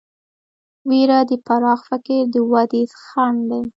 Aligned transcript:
وېره 0.89 1.19
د 1.29 1.31
پراخ 1.45 1.79
فکر 1.89 2.19
د 2.33 2.35
ودې 2.51 2.83
خنډ 3.05 3.39
دی. 3.51 3.61